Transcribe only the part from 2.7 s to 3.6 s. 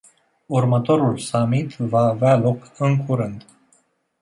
în curând.